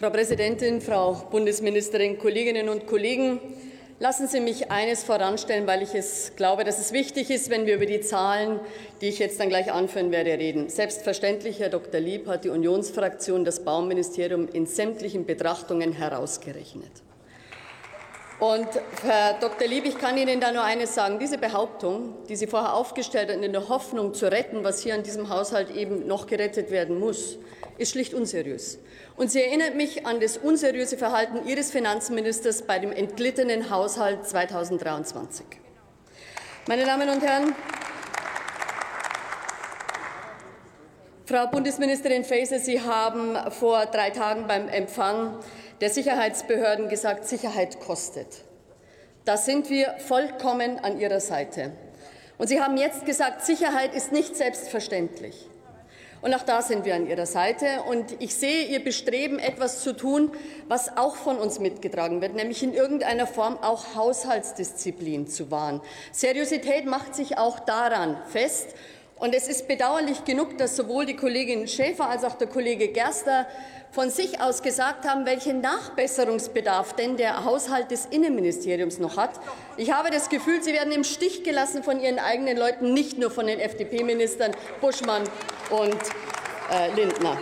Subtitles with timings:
[0.00, 3.38] Frau Präsidentin, Frau Bundesministerin, Kolleginnen und Kollegen!
[3.98, 7.74] Lassen Sie mich eines voranstellen, weil ich es glaube, dass es wichtig ist, wenn wir
[7.74, 8.60] über die Zahlen,
[9.02, 10.70] die ich jetzt dann gleich anführen werde, reden.
[10.70, 12.00] Selbstverständlich, Herr Dr.
[12.00, 17.02] Lieb, hat die Unionsfraktion das Bauministerium in sämtlichen Betrachtungen herausgerechnet.
[18.40, 18.68] Und
[19.02, 19.68] Herr Dr.
[19.68, 21.18] Lieb, ich kann Ihnen da nur eines sagen.
[21.18, 25.02] Diese Behauptung, die Sie vorher aufgestellt haben, in der Hoffnung zu retten, was hier an
[25.02, 27.36] diesem Haushalt eben noch gerettet werden muss,
[27.76, 28.78] ist schlicht unseriös.
[29.16, 35.44] Und sie erinnert mich an das unseriöse Verhalten Ihres Finanzministers bei dem entglittenen Haushalt 2023.
[36.66, 37.54] Meine Damen und Herren,
[41.26, 45.38] Frau Bundesministerin Faeser, Sie haben vor drei Tagen beim Empfang
[45.80, 48.42] der Sicherheitsbehörden gesagt, Sicherheit kostet.
[49.24, 51.72] Da sind wir vollkommen an Ihrer Seite.
[52.38, 55.46] Und Sie haben jetzt gesagt, Sicherheit ist nicht selbstverständlich.
[56.22, 57.82] Und auch da sind wir an Ihrer Seite.
[57.88, 60.32] Und ich sehe Ihr Bestreben, etwas zu tun,
[60.68, 65.80] was auch von uns mitgetragen wird, nämlich in irgendeiner Form auch Haushaltsdisziplin zu wahren.
[66.12, 68.74] Seriosität macht sich auch daran fest.
[69.20, 73.46] Und es ist bedauerlich genug, dass sowohl die Kollegin Schäfer als auch der Kollege Gerster
[73.92, 79.32] von sich aus gesagt haben, welchen Nachbesserungsbedarf denn der Haushalt des Innenministeriums noch hat.
[79.76, 83.30] Ich habe das Gefühl, Sie werden im Stich gelassen von Ihren eigenen Leuten, nicht nur
[83.30, 85.24] von den FDP-Ministern Buschmann
[85.68, 85.98] und
[86.72, 87.36] äh, Lindner.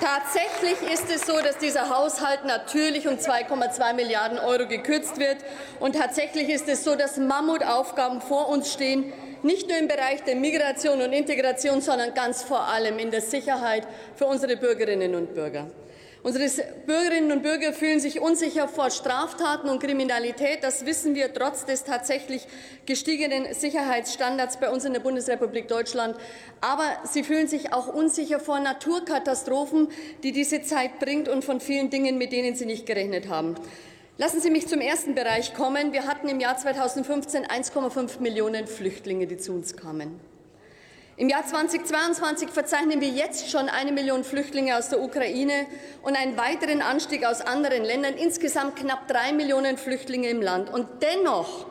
[0.00, 5.38] Tatsächlich ist es so, dass dieser Haushalt natürlich um 2,2 Milliarden Euro gekürzt wird.
[5.80, 9.14] Und tatsächlich ist es so, dass Mammutaufgaben vor uns stehen,
[9.44, 13.86] nicht nur im Bereich der Migration und Integration, sondern ganz vor allem in der Sicherheit
[14.16, 15.70] für unsere Bürgerinnen und Bürger.
[16.24, 16.48] Unsere
[16.86, 20.64] Bürgerinnen und Bürger fühlen sich unsicher vor Straftaten und Kriminalität.
[20.64, 22.46] Das wissen wir trotz des tatsächlich
[22.86, 26.16] gestiegenen Sicherheitsstandards bei uns in der Bundesrepublik Deutschland.
[26.62, 29.88] Aber sie fühlen sich auch unsicher vor Naturkatastrophen,
[30.22, 33.56] die diese Zeit bringt und von vielen Dingen, mit denen sie nicht gerechnet haben.
[34.16, 35.92] Lassen Sie mich zum ersten Bereich kommen.
[35.92, 40.20] Wir hatten im Jahr 2015 1,5 Millionen Flüchtlinge, die zu uns kamen.
[41.16, 45.66] Im Jahr 2022 verzeichnen wir jetzt schon eine Million Flüchtlinge aus der Ukraine
[46.02, 50.72] und einen weiteren Anstieg aus anderen Ländern, insgesamt knapp drei Millionen Flüchtlinge im Land.
[50.72, 51.66] Und dennoch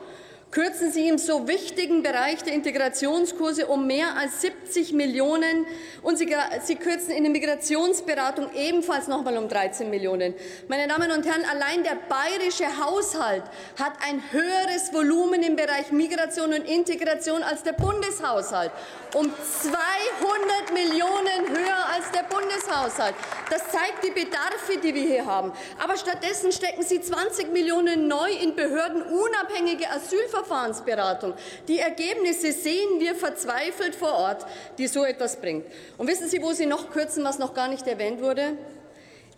[0.54, 5.66] kürzen Sie im so wichtigen Bereich der Integrationskurse um mehr als 70 Millionen
[6.00, 6.32] und Sie,
[6.62, 10.32] Sie kürzen in der Migrationsberatung ebenfalls noch mal um 13 Millionen.
[10.68, 13.42] Meine Damen und Herren, allein der bayerische Haushalt
[13.80, 18.70] hat ein höheres Volumen im Bereich Migration und Integration als der Bundeshaushalt.
[19.14, 23.14] Um 200 Millionen höher als der Bundeshaushalt.
[23.50, 25.52] Das zeigt die Bedarfe, die wir hier haben.
[25.82, 31.34] Aber stattdessen stecken Sie 20 Millionen neu in behördenunabhängige Asylverfahren Verfahrensberatung.
[31.66, 34.46] Die Ergebnisse sehen wir verzweifelt vor Ort,
[34.78, 35.66] die so etwas bringt.
[35.98, 38.56] Und wissen Sie, wo Sie noch kürzen, was noch gar nicht erwähnt wurde?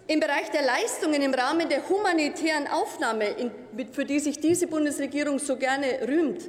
[0.08, 3.50] Im Bereich der Leistungen im Rahmen der humanitären Aufnahme,
[3.92, 6.42] für die sich diese Bundesregierung so gerne rühmt,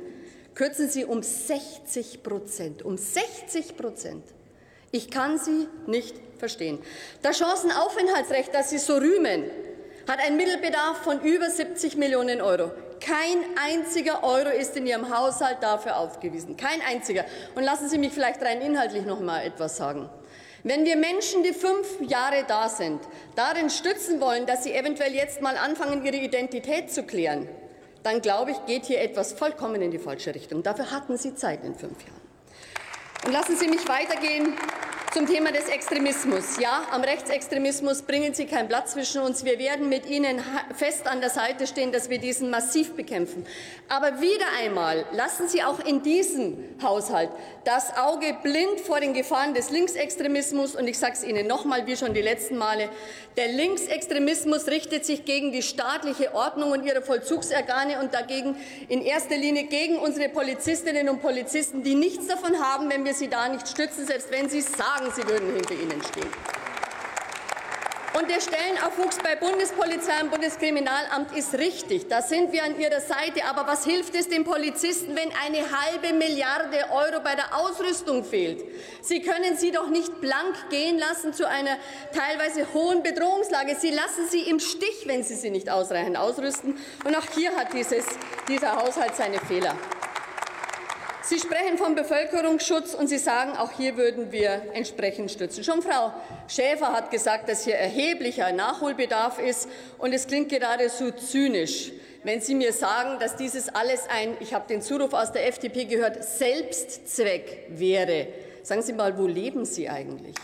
[0.54, 2.84] kürzen Sie um 60 Prozent.
[2.84, 4.24] Um 60 Prozent.
[4.92, 6.80] Ich kann Sie nicht verstehen.
[7.22, 9.46] Das Chancenaufenthaltsrecht, das Sie so rühmen,
[10.08, 12.72] hat einen Mittelbedarf von über 70 Millionen Euro.
[13.00, 16.58] Kein einziger Euro ist in Ihrem Haushalt dafür aufgewiesen.
[16.58, 17.26] Kein einziger.
[17.56, 20.10] Und lassen Sie mich vielleicht rein inhaltlich noch mal etwas sagen.
[20.64, 23.00] Wenn wir Menschen, die fünf Jahre da sind,
[23.36, 27.48] darin stützen wollen, dass sie eventuell jetzt mal anfangen, ihre Identität zu klären,
[28.04, 30.64] dann glaube ich, geht hier etwas vollkommen in die falsche Richtung.
[30.64, 32.22] Dafür hatten Sie Zeit in fünf Jahren.
[33.26, 34.56] Und lassen Sie mich weitergehen
[35.18, 36.60] zum Thema des Extremismus.
[36.60, 39.44] Ja, am Rechtsextremismus bringen Sie kein Blatt zwischen uns.
[39.44, 40.40] Wir werden mit Ihnen
[40.76, 43.44] fest an der Seite stehen, dass wir diesen massiv bekämpfen.
[43.90, 47.32] Aber wieder einmal lassen Sie auch in diesem Haushalt
[47.64, 50.76] das Auge blind vor den Gefahren des Linksextremismus.
[50.76, 52.88] Und ich sage es Ihnen noch mal, wie schon die letzten Male,
[53.38, 58.56] der Linksextremismus richtet sich gegen die staatliche Ordnung und ihre Vollzugsorgane und dagegen
[58.88, 63.28] in erster Linie gegen unsere Polizistinnen und Polizisten, die nichts davon haben, wenn wir sie
[63.28, 66.30] da nicht stützen, selbst wenn sie sagen, sagen, sie würden hinter ihnen stehen.
[68.20, 72.08] Und der Stellenaufwuchs bei Bundespolizei und Bundeskriminalamt ist richtig.
[72.08, 73.46] Da sind wir an Ihrer Seite.
[73.48, 78.66] Aber was hilft es den Polizisten, wenn eine halbe Milliarde Euro bei der Ausrüstung fehlt?
[79.02, 81.78] Sie können sie doch nicht blank gehen lassen zu einer
[82.12, 83.76] teilweise hohen Bedrohungslage.
[83.80, 86.76] Sie lassen sie im Stich, wenn Sie sie nicht ausreichend ausrüsten.
[87.06, 88.06] Und auch hier hat dieses,
[88.48, 89.76] dieser Haushalt seine Fehler.
[91.30, 95.62] Sie sprechen vom Bevölkerungsschutz und Sie sagen, auch hier würden wir entsprechend stützen.
[95.62, 96.14] Schon Frau
[96.48, 99.68] Schäfer hat gesagt, dass hier erheblicher Nachholbedarf ist.
[99.98, 101.92] Und es klingt gerade so zynisch,
[102.24, 105.84] wenn Sie mir sagen, dass dieses alles ein, ich habe den Zuruf aus der FDP
[105.84, 108.28] gehört, Selbstzweck wäre.
[108.64, 110.36] Sagen Sie mal, wo leben Sie eigentlich?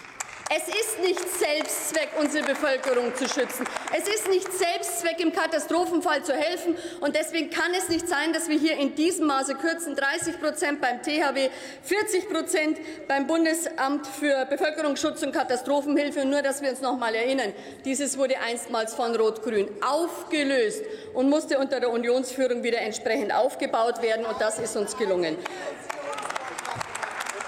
[0.55, 3.65] Es ist nicht Selbstzweck, unsere Bevölkerung zu schützen.
[3.91, 6.75] Es ist nicht Selbstzweck, im Katastrophenfall zu helfen.
[7.01, 9.95] Und deswegen kann es nicht sein, dass wir hier in diesem Maße kürzen.
[9.95, 11.49] 30 Prozent beim THW,
[11.81, 12.77] 40 Prozent
[13.07, 16.23] beim Bundesamt für Bevölkerungsschutz und Katastrophenhilfe.
[16.23, 17.51] Nur, dass wir uns noch mal erinnern,
[17.83, 20.83] dieses wurde einstmals von Rot-Grün aufgelöst
[21.15, 24.23] und musste unter der Unionsführung wieder entsprechend aufgebaut werden.
[24.25, 25.35] Und das ist uns gelungen.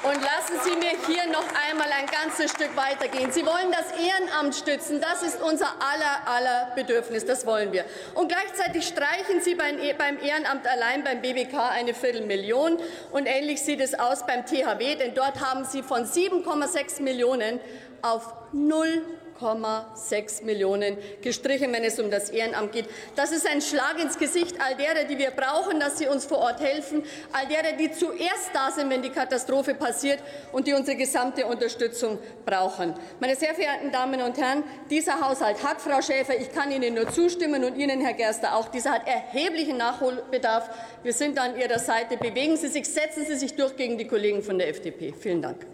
[0.06, 3.32] Und lassen Sie mir hier noch einmal ein ganzes Stück weitergehen.
[3.32, 5.02] Sie wollen das Ehrenamt stützen.
[5.02, 7.26] Das ist unser aller, aller Bedürfnis.
[7.26, 7.86] Das wollen wir.
[8.14, 9.80] Und gleichzeitig streichen Sie beim
[10.20, 12.78] Ehrenamt allein beim BBK eine Viertelmillion.
[13.12, 17.60] Und ähnlich sieht es aus beim THW, denn dort haben Sie von 7,6 Millionen
[18.04, 19.02] auf 0
[19.40, 22.86] 1,6 Millionen gestrichen, wenn es um das Ehrenamt geht.
[23.16, 26.40] Das ist ein Schlag ins Gesicht all derer, die wir brauchen, dass sie uns vor
[26.40, 27.04] Ort helfen,
[27.34, 30.20] all derer, die zuerst da sind, wenn die Katastrophe passiert
[30.52, 32.94] und die unsere gesamte Unterstützung brauchen.
[33.20, 37.10] Meine sehr verehrten Damen und Herren, dieser Haushalt hat, Frau Schäfer, ich kann Ihnen nur
[37.12, 40.70] zustimmen und Ihnen, Herr Gerster, auch, dieser hat erheblichen Nachholbedarf.
[41.04, 42.18] Wir sind an Ihrer Seite.
[42.18, 45.14] Bewegen Sie sich, setzen Sie sich durch gegen die Kollegen von der FDP.
[45.14, 45.66] Vielen Dank.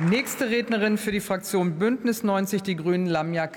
[0.00, 3.48] Nächste Rednerin für die Fraktion Bündnis 90 Die Grünen, Lamia